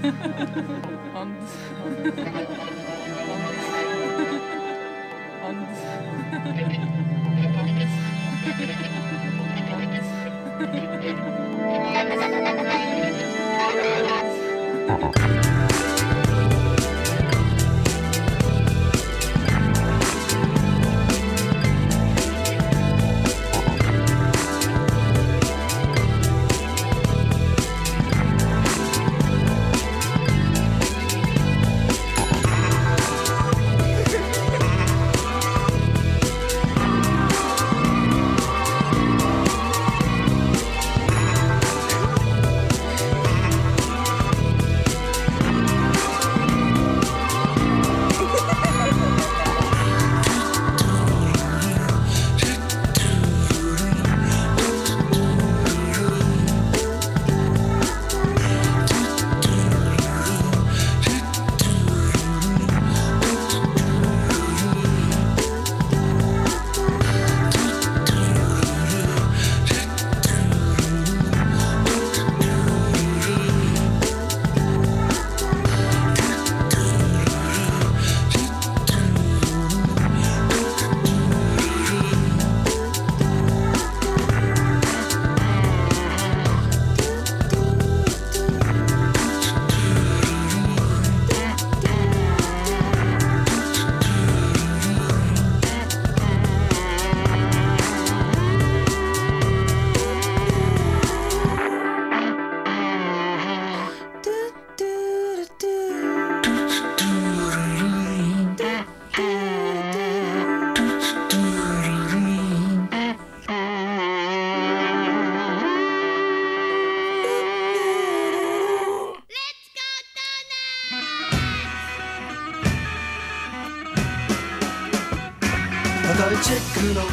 [0.00, 0.16] und,
[1.14, 1.30] und,
[5.42, 5.68] und,
[14.88, 15.59] und, und.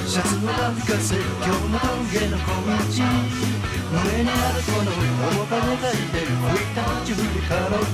[0.08, 5.12] シャツのなびかせ今日も峠の小道胸にあるこの面
[5.52, 7.92] 影がいてる吹いた街振り軽く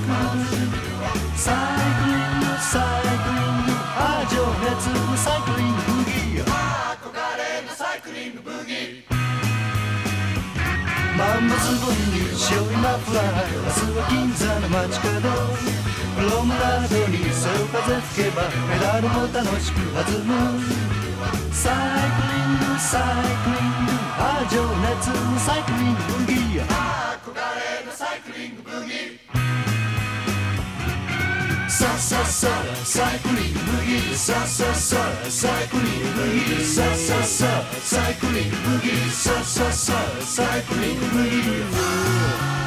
[1.34, 9.10] サイクリングサイクリングああ情熱のサイクリングブギー憧れのサイクリングブギー
[11.18, 15.18] マンモスボに白いマフラー明日は銀座の街角
[16.30, 16.54] ロム。
[16.54, 21.03] ラードに背風吹けばメダルも楽しく弾む
[21.52, 21.74] サイ
[22.16, 23.02] クリングサイ
[23.44, 29.34] クリングあ情熱のサイクリングブギー憧れのサイクリングブギー
[31.68, 32.48] さささ
[32.84, 34.96] サイクリングブギーさささ
[35.28, 42.63] サイクリングブギーさささサイクリングブさささサイクリングブギー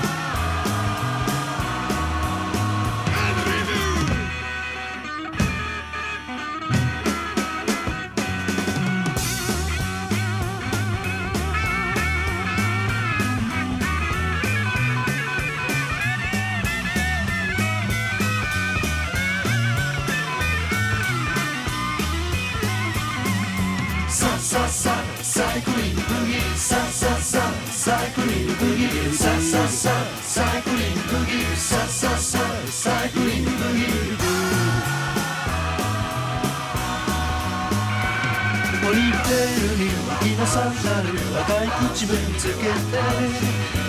[39.28, 39.92] テルに
[40.32, 42.72] 今さんなる赤い口ぶつけて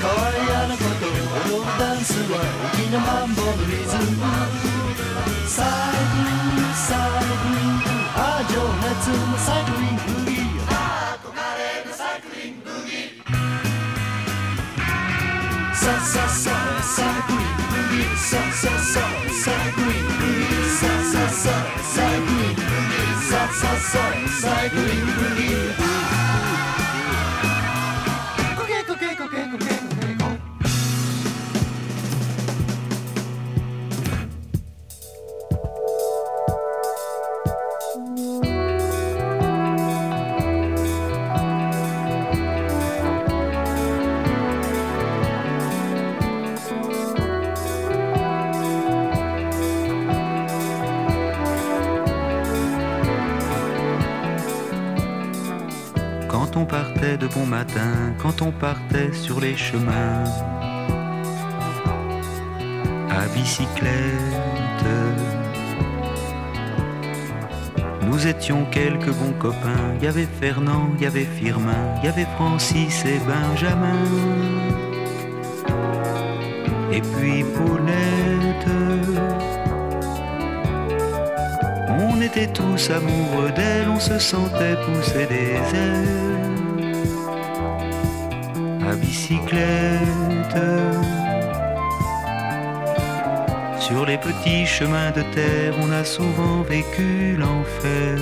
[0.02, 2.42] 可愛いあの子と踊るダンスは
[2.74, 4.18] 粋なマンボのリズム
[5.46, 10.28] サイクリングサイクリングああ情熱のサイクリング
[15.74, 16.62] サササイ
[17.22, 17.54] クリン
[17.94, 20.34] グささサイクリング
[20.66, 20.90] さ
[21.30, 21.50] さ
[21.82, 24.04] サイクリング sa sa sa
[24.40, 25.68] cycling boogie.
[57.34, 60.24] bon matin quand on partait sur les chemins
[63.10, 63.94] à bicyclette.
[68.02, 72.08] Nous étions quelques bons copains, il y avait Fernand, il y avait Firmin, il y
[72.08, 74.04] avait Francis et Benjamin.
[76.92, 78.38] Et puis Paulette.
[82.00, 86.37] On était tous amoureux d'elle, on se sentait pousser des ailes
[88.90, 90.60] à bicyclette.
[93.78, 98.18] Sur les petits chemins de terre, on a souvent vécu l'enfer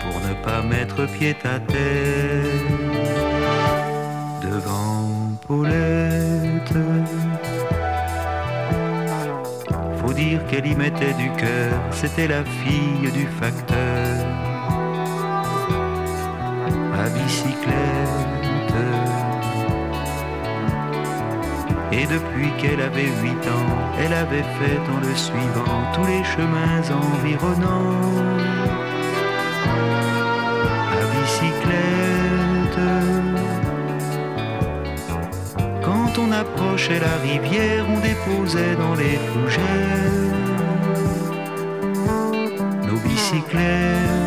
[0.00, 2.66] pour ne pas mettre pied à terre
[4.42, 5.08] devant
[5.46, 6.78] Paulette.
[9.98, 14.26] Faut dire qu'elle y mettait du cœur, c'était la fille du facteur
[16.94, 18.39] à bicyclette.
[21.92, 26.82] Et depuis qu'elle avait huit ans, elle avait fait en le suivant tous les chemins
[26.88, 27.96] environnants
[30.92, 32.80] à bicyclette.
[35.82, 40.30] Quand on approchait la rivière, on déposait dans les fougères
[42.86, 44.19] nos bicyclettes.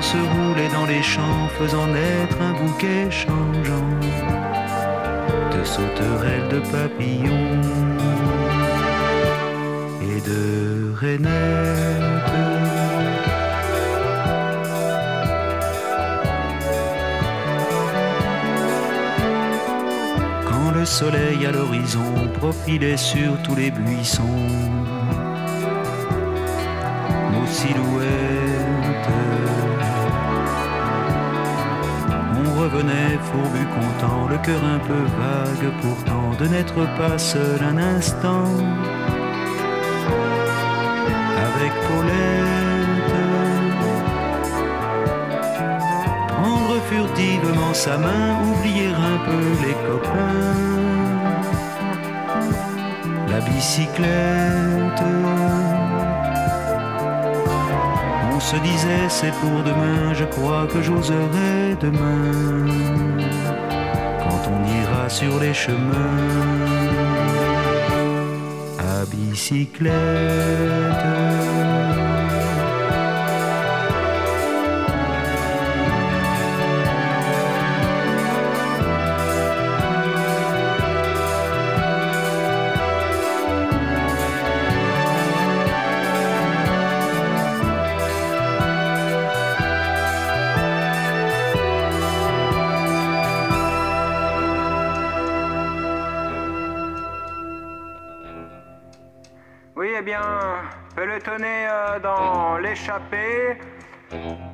[0.00, 3.98] Se roulait dans les champs, faisant naître un bouquet changeant
[5.56, 7.62] de sauterelles, de papillons
[10.02, 11.30] et de rainettes.
[20.46, 24.73] Quand le soleil à l'horizon profilait sur tous les buissons,
[33.34, 38.48] fourbu content, le cœur un peu vague pourtant, de n'être pas seul un instant
[41.48, 43.14] avec Paulette.
[46.28, 50.60] Prendre furtivement sa main, oublier un peu les copains,
[53.32, 55.04] la bicyclette.
[58.36, 63.23] On se disait c'est pour demain, je crois que j'oserai demain
[65.08, 66.10] sur les chemins
[68.78, 69.94] à bicyclette.
[101.14, 103.58] Pelotonné euh, dans l'échappée,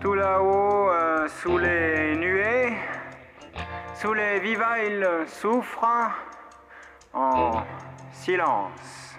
[0.00, 2.76] tout là-haut, euh, sous les nuées,
[3.94, 5.86] sous les vivas, il souffre
[7.14, 7.62] en
[8.12, 9.16] silence.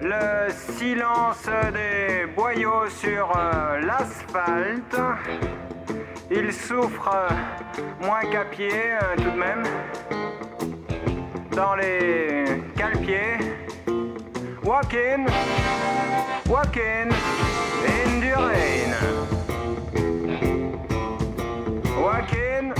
[0.00, 4.96] Le silence des boyaux sur euh, l'asphalte.
[6.28, 9.62] Il souffre euh, moins qu'à pied euh, tout de même.
[11.52, 12.44] Dans les
[12.76, 13.38] cale-pieds.
[14.64, 15.28] Walking,
[16.48, 17.12] walking
[17.86, 18.92] in the rain.
[21.96, 22.72] Walking,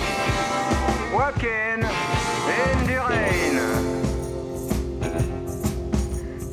[1.14, 1.84] walking
[2.50, 3.60] in the rain.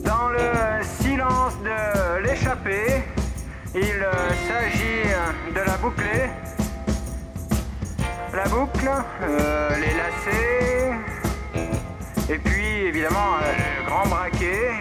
[0.03, 3.03] Dans le silence de l'échappée,
[3.73, 5.09] il euh, s'agit
[5.55, 6.42] de la boucler.
[8.33, 8.89] La boucle,
[9.21, 10.91] euh, les lacets,
[12.33, 14.71] et puis évidemment euh, le grand braquet.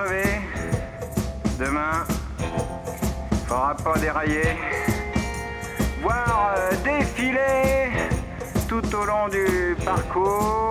[0.00, 0.40] Crever.
[1.58, 2.04] Demain,
[3.46, 4.56] faudra pas dérailler.
[6.02, 7.90] Voir euh, défiler
[8.68, 10.69] tout au long du parcours.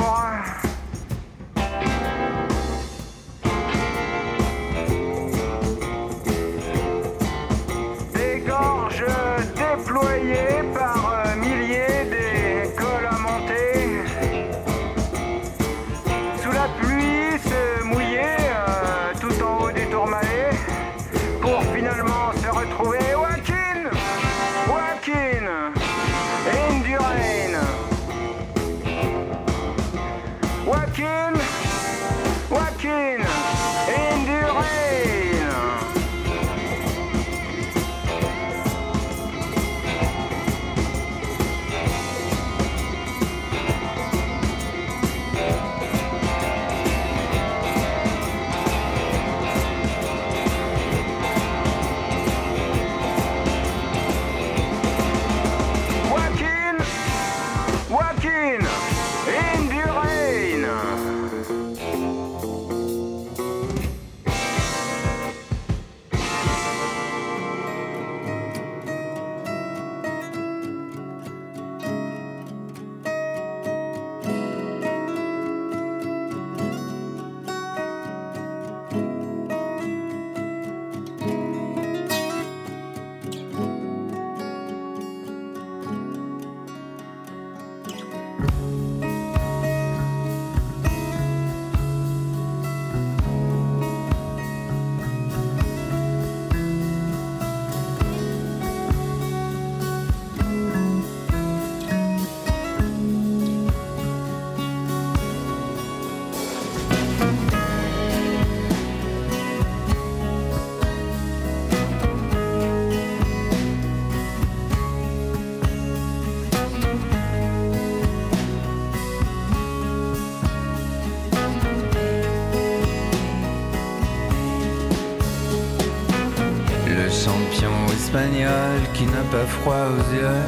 [129.32, 130.46] Pas froid aux yeux.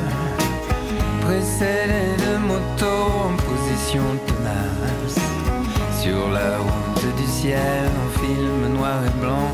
[1.22, 2.94] Précédé de moto
[3.28, 5.20] en position tenace.
[6.02, 9.50] Sur la route du ciel en film noir et blanc.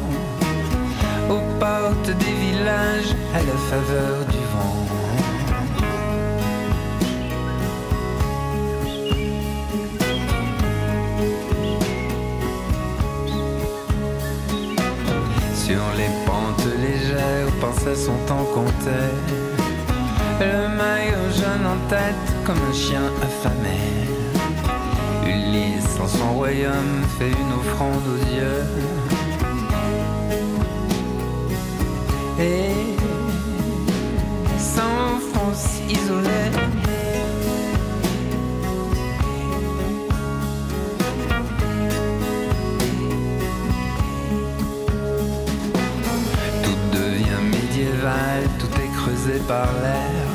[1.29, 4.36] Aux portes des villages à la faveur du
[20.39, 23.77] Le maillot jaune en tête comme un chien affamé.
[25.25, 28.65] Ulysse en son royaume fait une offrande aux yeux.
[32.39, 32.97] Et
[34.57, 35.81] sans France
[49.39, 50.27] par l'air.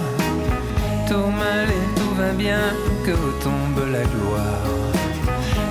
[1.09, 2.65] Tout mal et tout va bien,
[3.05, 4.69] que tombe la gloire.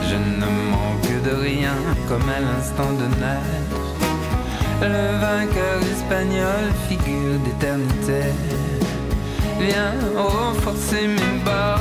[0.10, 1.76] Je ne manque de rien,
[2.08, 3.72] comme à l'instant de neige.
[4.82, 8.34] Le vainqueur espagnol, figure d'éternité,
[9.60, 11.80] vient renforcer mes bas.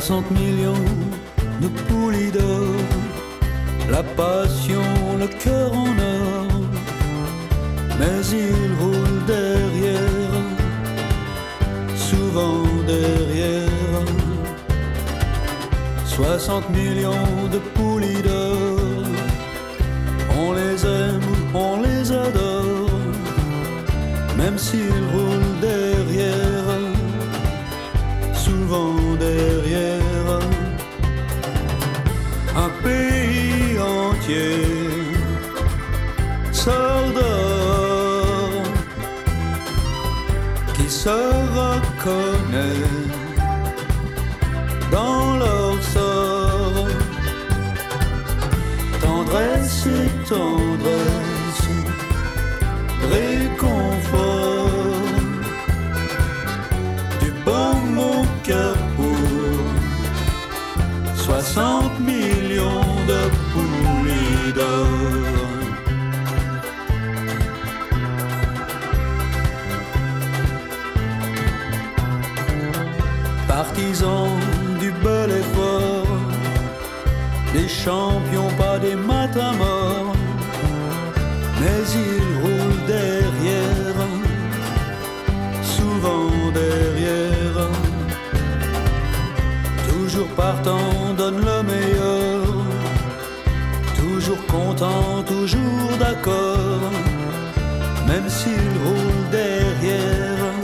[0.00, 0.86] 60 millions
[1.60, 2.74] de poulies d'or,
[3.90, 4.82] la passion,
[5.18, 6.46] le cœur en or,
[7.98, 10.38] mais il roule derrière,
[11.94, 14.06] souvent derrière.
[16.06, 19.04] 60 millions de poulies d'or,
[20.38, 22.88] on les aime, on les adore,
[24.38, 25.49] même s'ils roulent
[41.04, 41.18] se
[41.60, 42.86] reconnaît
[44.92, 46.88] dans leur sort.
[49.00, 50.59] Tendresse et tendresse,
[79.30, 80.14] matins morts,
[81.60, 84.00] mais ils roulent derrière,
[85.62, 87.68] souvent derrière,
[89.88, 92.44] toujours partant, donne le meilleur,
[93.96, 96.90] toujours content, toujours d'accord,
[98.06, 100.54] même s'ils roulent derrière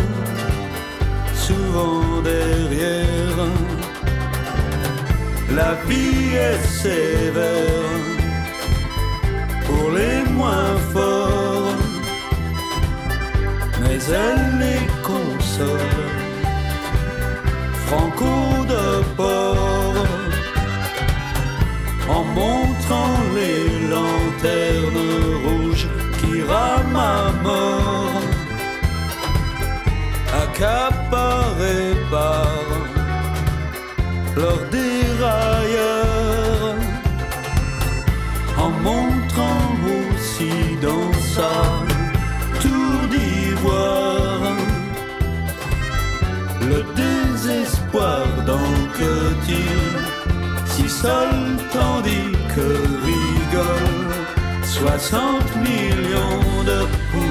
[1.34, 3.38] souvent derrière.
[5.54, 7.85] La vie est sévère
[10.46, 11.74] les moins forts,
[13.80, 14.45] mais elle
[51.72, 52.66] tandis que
[53.06, 54.06] rigole
[54.62, 56.78] 60 millions de
[57.12, 57.25] poulies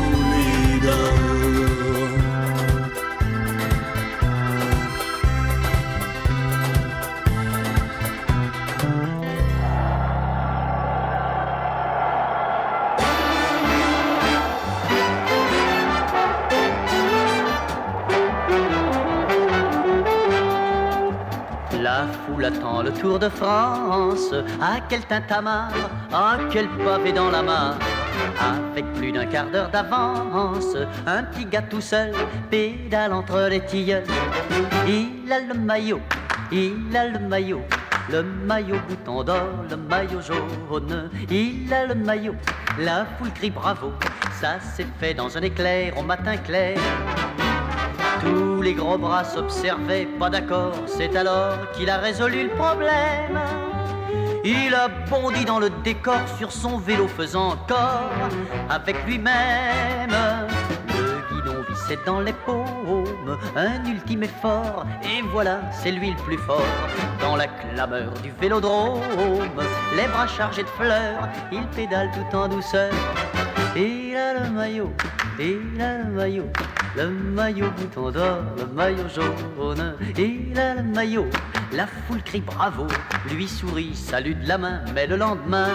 [23.06, 24.34] De France.
[24.60, 25.72] À quel tintamarre,
[26.12, 27.78] à quel pavé dans la mare.
[28.42, 32.12] Avec plus d'un quart d'heure d'avance, un petit gars tout seul
[32.50, 34.04] pédale entre les tilleuls.
[34.88, 36.02] Il a le maillot,
[36.52, 37.62] il a le maillot,
[38.12, 41.10] le maillot bouton d'or, le maillot jaune.
[41.30, 42.36] Il a le maillot,
[42.80, 43.94] la foule crie bravo.
[44.42, 46.78] Ça s'est fait dans un éclair au matin clair.
[48.66, 53.40] Les gros bras s'observaient, pas d'accord, c'est alors qu'il a résolu le problème.
[54.44, 58.10] Il a bondi dans le décor sur son vélo faisant corps
[58.68, 60.10] avec lui-même.
[60.88, 66.40] Le guidon vissait dans les paumes, un ultime effort, et voilà, c'est lui le plus
[66.40, 66.66] fort.
[67.22, 69.00] Dans la clameur du vélodrome,
[69.96, 72.90] les bras chargés de fleurs, il pédale tout en douceur.
[73.78, 74.94] Il a le maillot,
[75.38, 76.50] il a le maillot,
[76.96, 79.96] le maillot bouton d'or, le maillot jaune.
[80.18, 81.26] Il a le maillot,
[81.74, 82.88] la foule crie bravo,
[83.34, 85.68] lui sourit, salue de la main, mais le lendemain,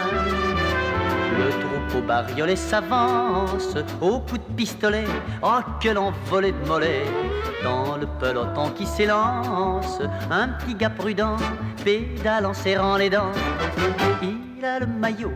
[1.39, 5.05] le troupeau bariolé s'avance au coup de pistolet.
[5.43, 7.05] Oh, quel envolé de mollet!
[7.63, 11.37] Dans le peloton qui s'élance, un petit gars prudent
[11.85, 13.33] pédale en serrant les dents.
[14.23, 15.35] Il a le maillot,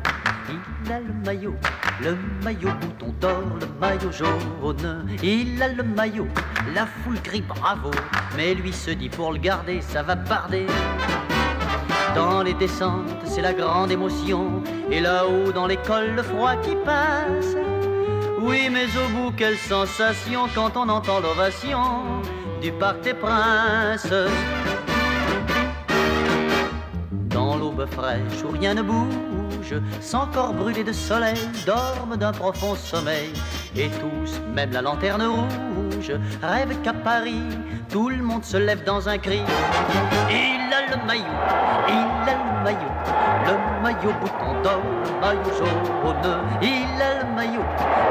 [0.48, 1.54] il a le maillot,
[2.02, 5.06] le maillot bouton d'or, le maillot jaune.
[5.22, 6.28] Il a le maillot,
[6.74, 7.90] la foule crie bravo,
[8.36, 10.66] mais lui se dit pour le garder, ça va barder.
[12.14, 17.56] Dans les descentes, c'est la grande émotion, et là-haut dans l'école, le froid qui passe.
[18.40, 22.22] Oui, mais au bout, quelle sensation quand on entend l'ovation
[22.60, 24.12] du Parc des Princes.
[27.10, 29.14] Dans l'aube fraîche où rien ne bouge,
[30.00, 33.32] sans corps brûlé de soleil, dorment d'un profond sommeil.
[33.76, 37.42] Et tous, même la lanterne rouge, rêvent qu'à Paris,
[37.88, 39.42] tout le monde se lève dans un cri.
[40.30, 41.24] Il a le maillot,
[41.88, 42.94] il a le maillot,
[43.46, 45.94] le maillot bouton d'or, le maillot jaune,
[46.62, 47.64] il a le maillot,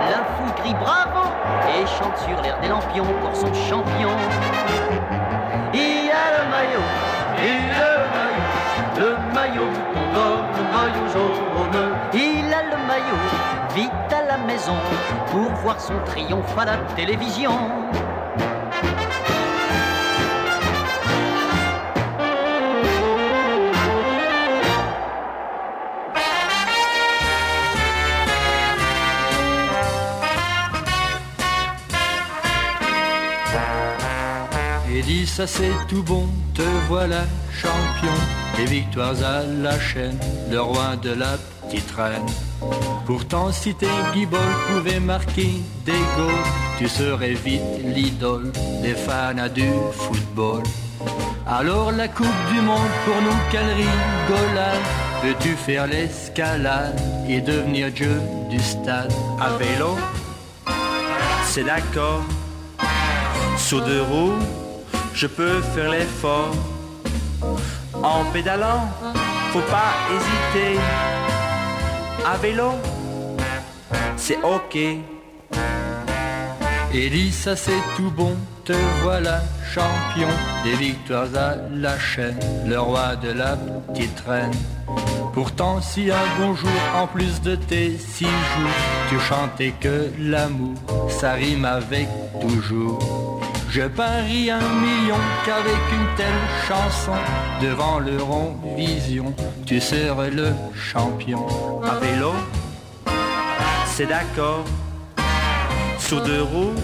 [0.10, 1.30] la foule crie bravo
[1.70, 4.12] et chante sur l'air des lampions pour son champion.
[5.74, 6.88] Il a le maillot,
[7.40, 7.93] il a
[8.98, 9.70] le maillot,
[10.14, 13.22] d'or, le maillot jaune, il a le maillot,
[13.76, 14.76] vite à la maison
[15.32, 17.52] pour voir son triomphe à la télévision.
[35.06, 38.14] Dis ça c'est tout bon, te voilà champion.
[38.56, 40.18] Des victoires à la chaîne,
[40.50, 42.26] le roi de la petite reine.
[43.06, 46.46] Pourtant si tes guibolles pouvaient marquer des goals,
[46.78, 48.52] tu serais vite l'idole
[48.82, 50.64] des fans du football.
[51.46, 54.86] Alors la coupe du monde pour nous quelle rigolade
[55.24, 59.12] Veux-tu faire l'escalade et devenir dieu du stade?
[59.40, 59.98] À vélo,
[61.46, 62.24] c'est d'accord.
[63.58, 64.40] Sous deux roues,
[65.14, 66.54] je peux faire l'effort.
[68.02, 68.90] En pédalant,
[69.52, 70.80] faut pas hésiter.
[72.26, 72.72] À vélo,
[74.18, 74.78] c'est ok.
[76.94, 78.36] Elie, ça c'est tout bon,
[78.66, 79.42] te voilà
[79.74, 80.30] champion
[80.64, 82.38] des victoires à la chaîne,
[82.68, 84.52] le roi de la petite reine.
[85.34, 88.78] Pourtant, si un bon jour, en plus de tes six jours,
[89.10, 90.76] tu chantais que l'amour,
[91.10, 92.08] ça rime avec
[92.40, 93.33] toujours.
[93.76, 97.18] Je parie un million qu'avec une telle chanson,
[97.60, 99.34] devant l'Eurovision,
[99.66, 101.82] tu serais le champion.
[101.82, 102.34] À vélo,
[103.88, 104.64] c'est d'accord.
[105.98, 106.76] Sous deux roues,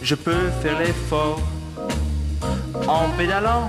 [0.00, 1.40] je peux faire l'effort.
[2.86, 3.68] En pédalant,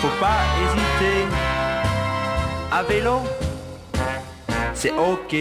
[0.00, 1.26] faut pas hésiter.
[2.72, 3.20] À vélo,
[4.72, 5.36] c'est ok.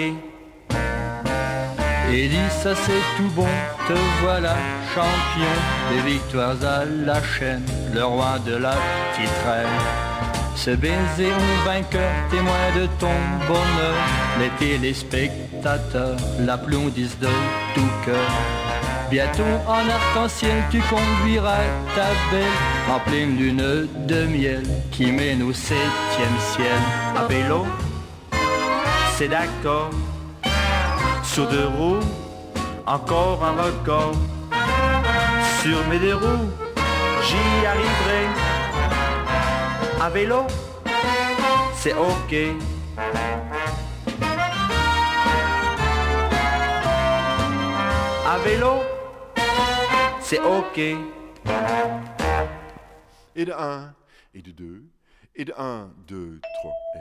[2.09, 3.47] Elie, ça c'est tout bon,
[3.87, 4.55] te voilà
[4.93, 5.55] champion
[5.91, 8.71] des victoires à la chaîne, le roi de la
[9.13, 10.11] petite reine.
[10.55, 13.15] Ce baiser mon vainqueur, témoin de ton
[13.47, 13.95] bonheur,
[14.39, 17.29] les téléspectateurs l'applaudissent de
[17.73, 18.29] tout cœur.
[19.09, 21.63] Bientôt en arc-en-ciel, tu conduiras
[21.95, 22.43] ta belle
[22.89, 26.79] en pleine lune de miel qui mène au septième ciel.
[27.17, 27.65] À vélo,
[29.17, 29.89] c'est d'accord.
[31.23, 31.99] Sur deux roues,
[32.85, 34.15] encore un record.
[35.61, 36.49] Sur mes deux roues,
[37.23, 38.27] j'y arriverai.
[40.01, 40.47] À vélo,
[41.75, 42.35] c'est ok.
[48.27, 48.81] À vélo,
[50.21, 50.77] c'est ok.
[53.35, 53.93] Et de 1,
[54.33, 54.83] et de 2,
[55.35, 56.99] et de 1, 2, 3, et...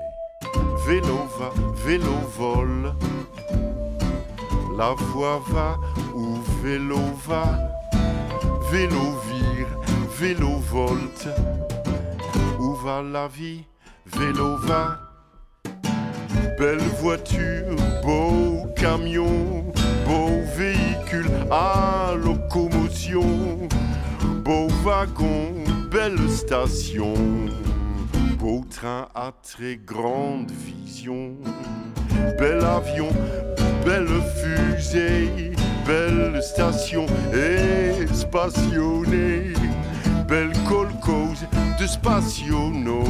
[0.86, 1.50] Vélo va,
[1.84, 2.94] vélo vole.
[4.80, 5.78] La voix va
[6.14, 7.44] où vélo va.
[8.72, 9.68] Vélo vire,
[10.18, 11.28] vélo volte.
[12.58, 13.66] Où va la vie?
[14.06, 14.98] Vélo va.
[16.58, 19.66] Belle voiture, beau camion,
[20.06, 23.68] beau véhicule à locomotion,
[24.42, 27.12] beau wagon, belle station,
[28.38, 31.36] beau train à très grande vision,
[32.38, 33.12] bel avion,
[33.84, 35.52] belle fusée,
[35.86, 37.06] belle station
[38.10, 39.52] espationnée,
[40.28, 41.46] belle colcose
[41.78, 43.04] de spationose,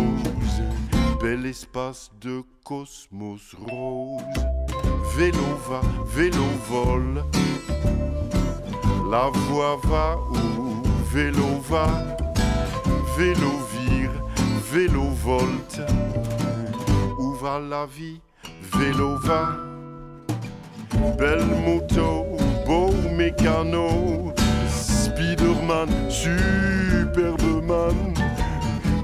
[1.21, 4.23] bel espace de cosmos rose.
[5.17, 5.81] Vélo va,
[6.15, 7.25] vélo vole,
[9.11, 10.83] la voix va où?
[11.13, 11.89] Vélo va,
[13.19, 14.13] vélo vire,
[14.73, 15.81] vélo volte,
[17.19, 18.21] où va la vie,
[18.79, 19.70] vélo va.
[21.19, 22.27] Belle moto,
[22.67, 24.33] beau mécano,
[24.69, 28.15] Spiderman, Superbeman,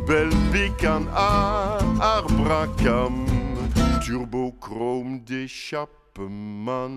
[0.06, 3.26] belle bécane à arbracam,
[4.02, 6.90] turbochrome d'échappement.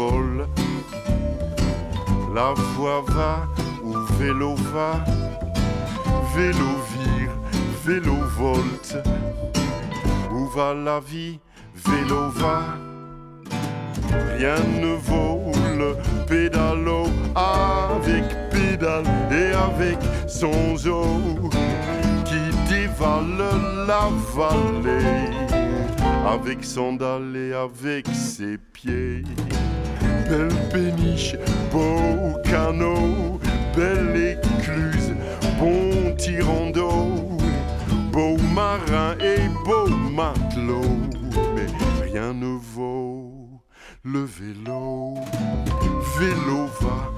[0.00, 0.46] Vole,
[2.34, 3.34] la voix va
[3.84, 4.92] où vélo va,
[6.34, 7.34] vélo vire,
[7.84, 8.96] vélo volte,
[10.32, 11.38] où va la vie,
[11.86, 12.60] vélo va.
[14.36, 15.90] Rien ne vaut le
[16.26, 17.02] pédalo
[17.34, 21.50] avec pédale et avec son zoo.
[22.28, 22.42] Qui
[22.72, 23.42] dévale
[23.86, 25.40] la vallée
[26.26, 29.24] avec sandales et avec ses pieds.
[30.30, 31.34] Belle péniche,
[31.72, 33.40] beau canot,
[33.76, 35.12] belle écluse,
[35.58, 37.36] bon tirant d'eau,
[38.12, 41.00] beau marin et beau matelot,
[41.56, 41.66] mais
[42.04, 43.60] rien ne vaut
[44.04, 45.14] le vélo.
[46.20, 47.10] Vélo va,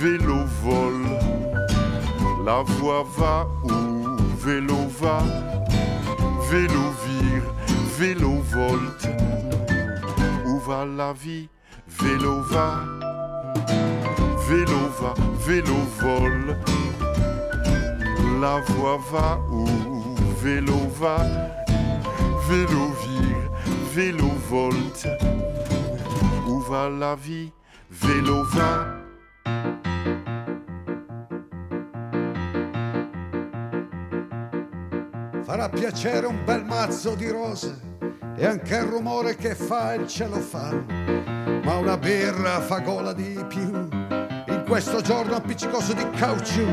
[0.00, 1.08] vélo vole,
[2.46, 5.24] la voix va où vélo va,
[6.48, 7.52] vélo vire,
[7.98, 9.08] vélo volte,
[10.46, 11.48] où va la vie,
[12.02, 12.84] vélo va,
[14.48, 15.14] vélo va,
[15.46, 16.56] vélo vole,
[18.40, 19.66] la voix va où
[20.42, 21.18] vélo va,
[22.48, 23.50] vélo vire,
[23.94, 25.06] vélo volte,
[26.48, 27.52] où va la vie,
[27.90, 28.86] vélo va.
[35.44, 37.74] Farà piacere un bel mazzo di rose
[38.40, 40.86] e anche il rumore che fa il celofano,
[41.62, 43.70] ma una birra fa gola di più.
[43.90, 46.64] In questo giorno appiccicoso di caucciù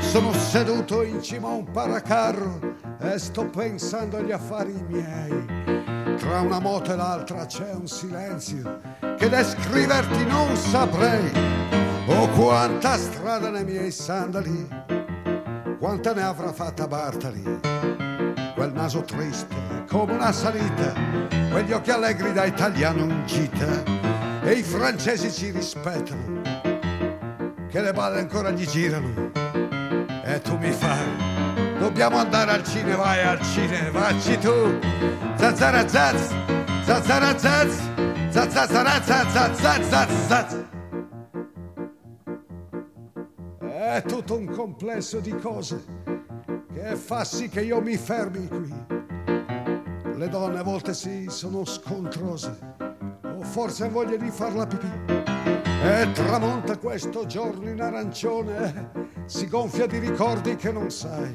[0.00, 2.58] sono seduto in cima a un paracarro
[3.00, 6.16] e sto pensando agli affari miei.
[6.16, 8.80] Tra una moto e l'altra c'è un silenzio
[9.18, 11.30] che descriverti non saprei.
[12.06, 14.66] Oh, quanta strada nei miei sandali,
[15.78, 17.60] quanta ne avrà fatta Bartali.
[18.54, 20.92] Quel naso triste come una salita,
[21.50, 23.82] quegli occhi allegri da italiano in gita.
[24.42, 26.42] E i francesi ci rispettano,
[27.68, 29.30] che le balle ancora gli girano.
[30.24, 34.78] E tu mi fai, dobbiamo andare al cinema, vai al cinema, vacci tu.
[35.36, 36.30] Zazzara zazz,
[36.82, 37.76] zazzara zazz.
[43.60, 45.84] È tutto un complesso di cose
[46.72, 48.93] che fa sì che io mi fermi qui.
[50.16, 52.56] Le donne a volte sì sono scontrose,
[53.22, 54.90] o forse voglia di farla pipì.
[55.16, 58.92] E tramonta questo giorno in arancione,
[59.26, 61.32] si gonfia di ricordi che non sai.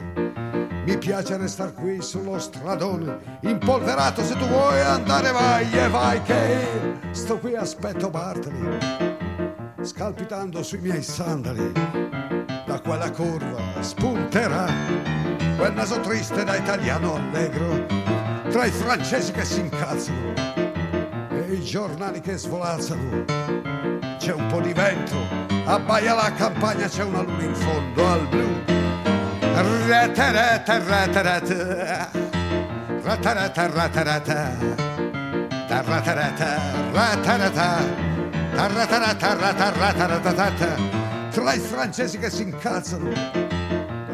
[0.85, 6.97] Mi piace restare qui sullo stradone, impolverato se tu vuoi andare vai e vai che
[7.11, 8.77] sto qui aspetto Bartoli,
[9.81, 11.71] scalpitando sui miei sandali.
[12.65, 14.67] Da quella curva spunterà
[15.57, 17.85] quel naso triste da italiano allegro,
[18.49, 20.33] tra i francesi che si incazzano
[21.29, 23.23] e i giornali che svolazzano.
[24.17, 25.17] C'è un po' di vento,
[25.65, 28.47] abbaia la campagna, c'è una luna in fondo al blu.
[29.87, 30.79] Rete, rete.
[33.03, 34.57] Ratarata, ratarata.
[35.67, 37.77] Ratarata, ratarata.
[38.51, 40.75] Ratarata, ratarata, ratarata.
[41.29, 43.09] Tra i francesi che si incazzano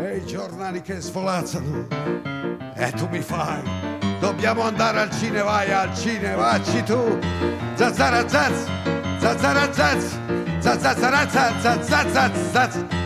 [0.03, 1.87] e i giornali che svolazzano.
[2.75, 7.19] E tu mi fai dobbiamo andare al cinema, vai al cinema, vacci tu.
[7.75, 8.67] Zazzara zazz,
[9.19, 10.13] zazzara zazz,
[10.59, 13.04] zazzara zazz, zazzara zazz.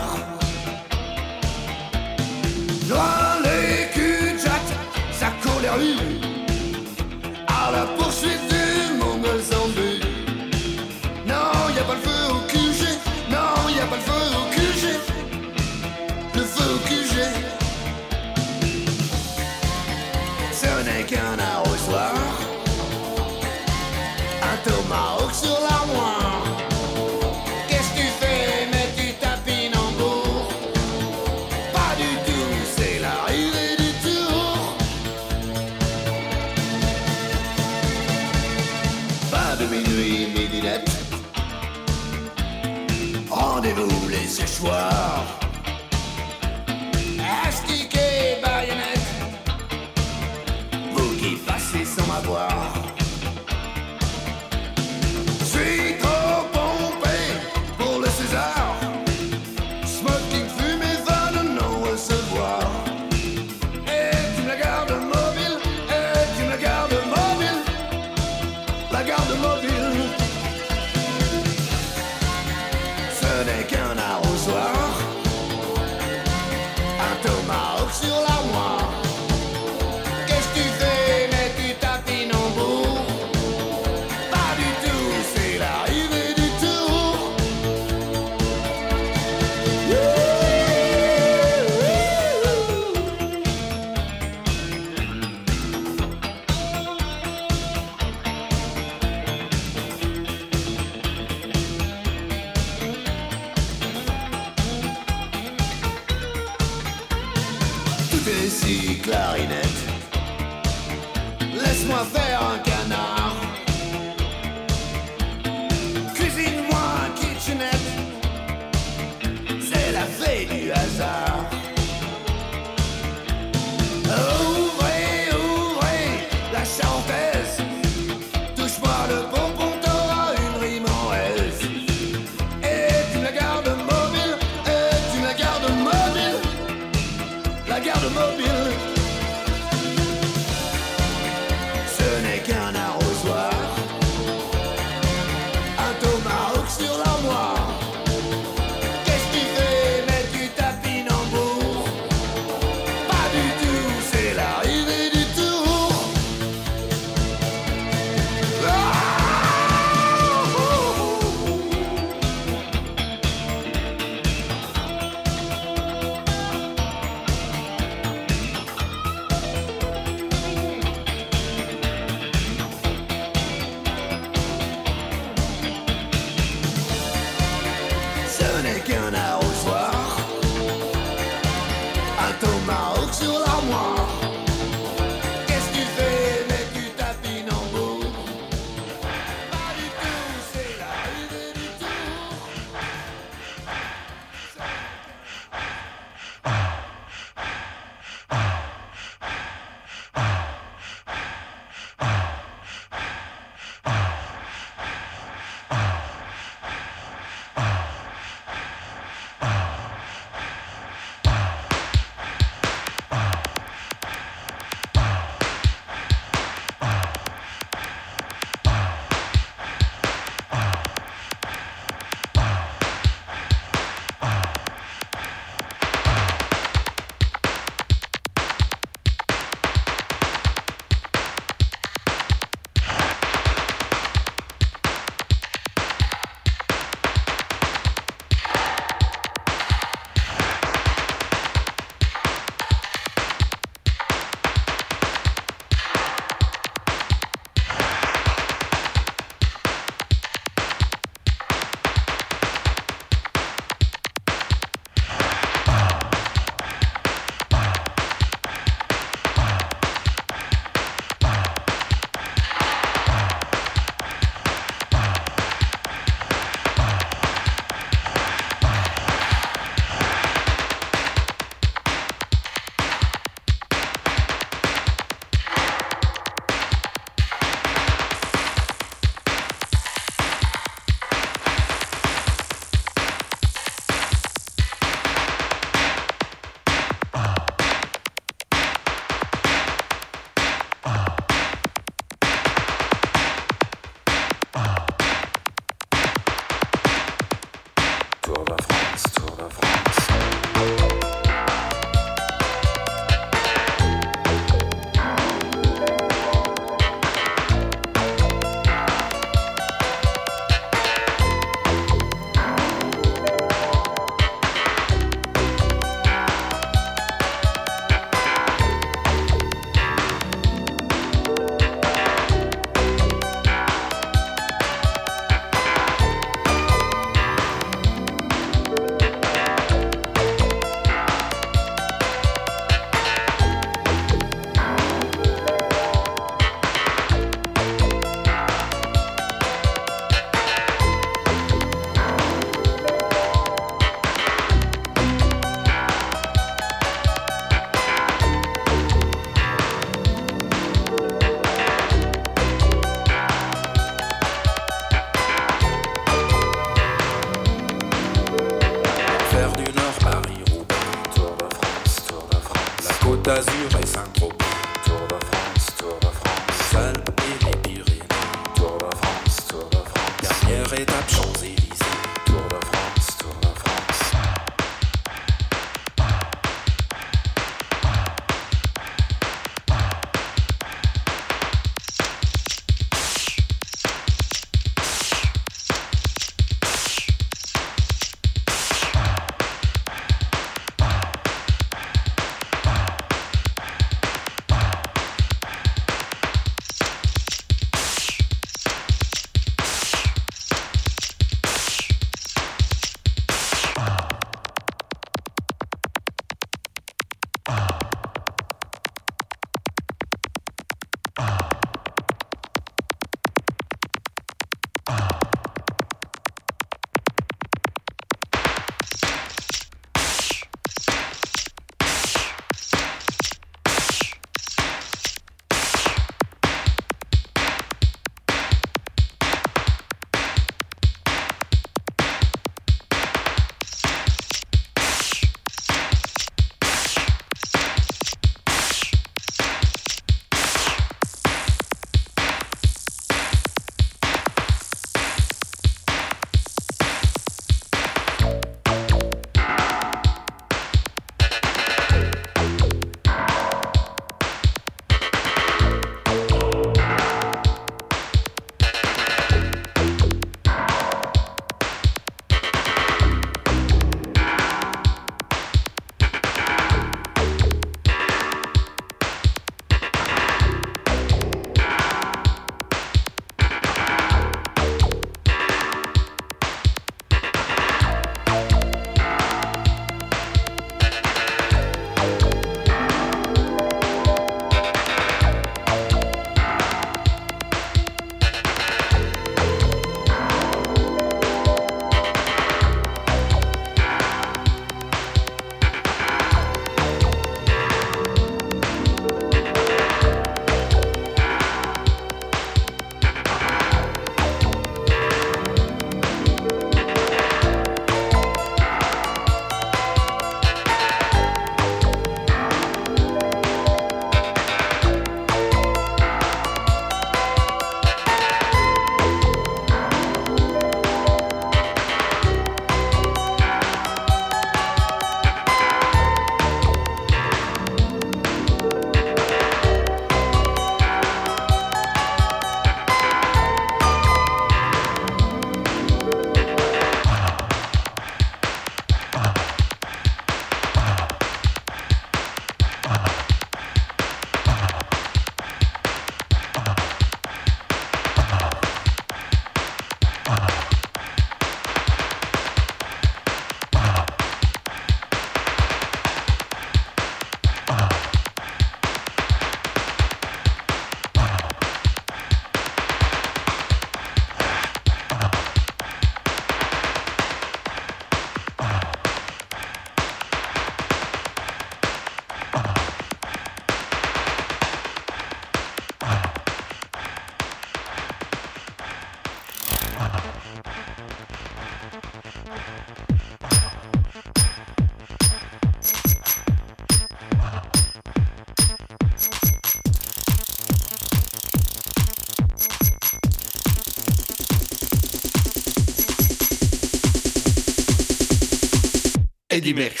[599.71, 600.00] Eddie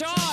[0.00, 0.29] charge.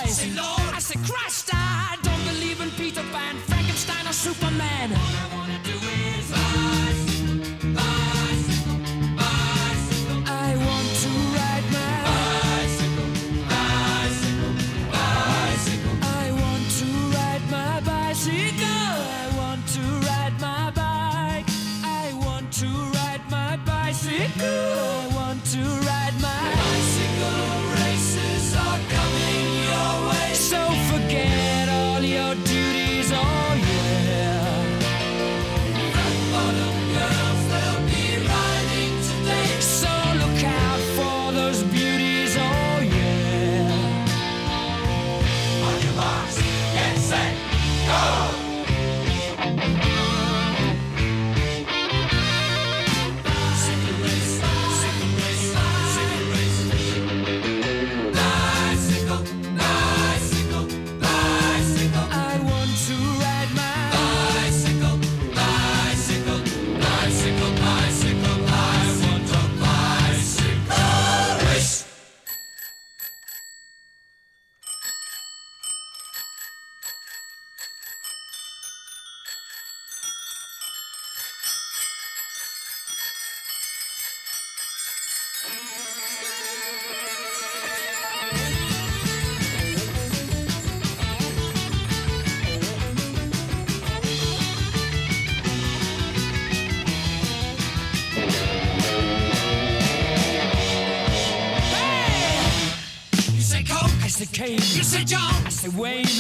[105.78, 106.17] Wayne.